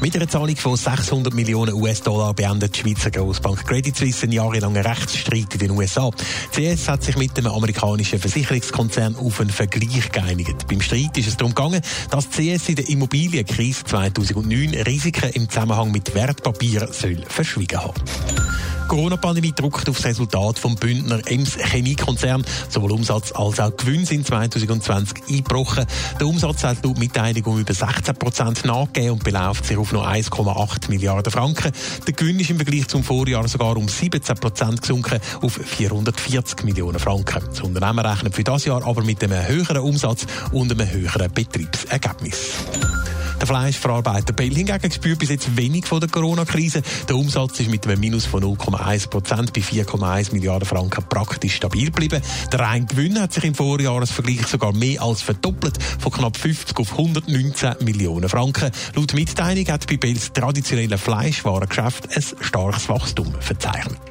[0.00, 4.86] Mit einer Zahlung von 600 Millionen US-Dollar beendet die Schweizer Grossbank Credit Suisse einen jahrelangen
[4.86, 6.10] Rechtsstreit in den USA.
[6.56, 10.68] Die CS hat sich mit dem amerikanischen Versicherungskonzern auf einen Vergleich geeinigt.
[10.68, 15.48] Beim Streit ist es darum gegangen, dass die CS in der Immobilienkrise 2009 Risiken im
[15.48, 18.00] Zusammenhang mit Wertpapieren soll verschwiegen haben.
[18.88, 22.42] Corona-Pandemie druckt auf das Resultat vom Bündner Ems Chemiekonzern.
[22.70, 25.84] Sowohl Umsatz als auch Gewinn sind 2020 eingebrochen.
[26.18, 30.06] Der Umsatz hat laut Mitteilung um über 16 Prozent nachgegeben und beläuft sich auf noch
[30.06, 31.70] 1,8 Milliarden Franken.
[32.06, 36.98] Der Gewinn ist im Vergleich zum Vorjahr sogar um 17 Prozent gesunken auf 440 Millionen
[36.98, 37.42] Franken.
[37.46, 42.54] Das Unternehmen rechnet für das Jahr aber mit einem höheren Umsatz und einem höheren Betriebsergebnis.
[43.48, 46.82] Fleischverarbeiter Bell hingegen spürt bis jetzt wenig von der Corona-Krise.
[47.08, 51.86] Der Umsatz ist mit einem Minus von 0,1 Prozent bei 4,1 Milliarden Franken praktisch stabil
[51.86, 52.20] geblieben.
[52.52, 57.76] Der Reingewinn hat sich im Vorjahresvergleich sogar mehr als verdoppelt, von knapp 50 auf 119
[57.80, 58.70] Millionen Franken.
[58.94, 64.07] Laut Mitteilung hat bei Bells traditionelle Fleischwarengeschäft ein starkes Wachstum verzeichnet.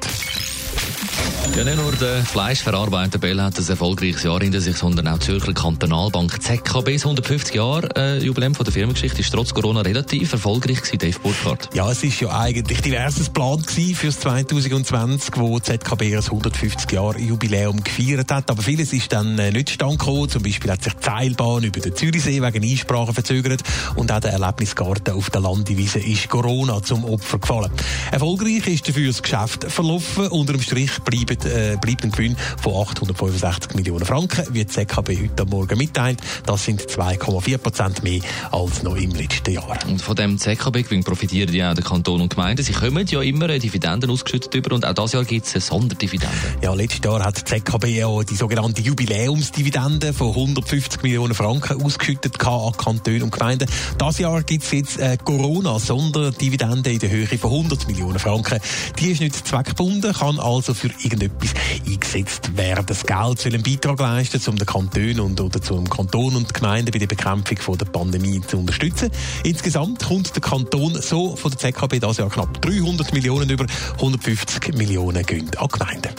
[1.58, 5.26] Ja, nicht nur der Fleischverarbeiter Bell hat ein erfolgreiches Jahr hinter sich, sondern auch die
[5.26, 6.90] Zürcher Kantonalbank ZKB.
[6.90, 11.74] 150 Jahre äh, Jubiläum von der Firmengeschichte ist trotz Corona relativ erfolgreich gewesen, Dave Burkhardt.
[11.74, 17.18] Ja, es ist ja eigentlich diverses Plan gewesen fürs 2020, wo ZKB ein 150 Jahre
[17.18, 18.52] Jubiläum gefeiert hat.
[18.52, 20.28] Aber vieles ist dann äh, nicht stand gekommen.
[20.28, 23.64] Zum Beispiel hat sich die Seilbahn über den Zürichsee wegen Einsprachen verzögert
[23.96, 27.72] und auch der Erlebnisgarten auf der Landewiese ist Corona zum Opfer gefallen.
[28.12, 30.28] Erfolgreich ist dafür das Geschäft verlaufen.
[30.28, 35.18] Unter dem Strich bleibt, äh, bleibt ein Gewinn von 865 Millionen Franken, wie die ZKB
[35.22, 36.20] heute Morgen mitteilt.
[36.46, 38.20] Das sind 2,4 Prozent mehr
[38.50, 39.78] als noch im letzten Jahr.
[39.86, 42.62] Und von dem ZKB-Gewinn profitieren ja auch der Kanton und Gemeinden.
[42.62, 46.28] Sie kommen ja immer Dividenden ausgeschüttet über und auch dieses Jahr gibt es eine Sonderdividende.
[46.62, 52.44] Ja, letztes Jahr hat die ZKB ja die sogenannte Jubiläumsdividende von 150 Millionen Franken ausgeschüttet
[52.46, 53.68] an Kantone und Gemeinden.
[53.98, 58.60] Das Jahr gibt es jetzt eine Corona-Sonderdividende in der Höhe von 100 Millionen Franken.
[58.98, 60.90] Die ist nicht zweckgebunden, kann also für
[61.28, 61.54] irgendetwas
[61.86, 62.86] eingesetzt werden.
[62.86, 66.52] Das Geld soll einen Beitrag leisten, um den Kanton und oder zum Kanton und die
[66.52, 69.10] Gemeinden bei der Bekämpfung von der Pandemie zu unterstützen.
[69.44, 74.74] Insgesamt kommt der Kanton so von der ZKB das Jahr knapp 300 Millionen über 150
[74.74, 76.12] Millionen gehen an Gemeinden.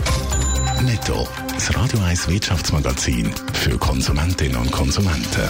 [0.83, 1.27] Netto.
[1.53, 5.49] Das Radio 1 Wirtschaftsmagazin für Konsumentinnen und Konsumenten.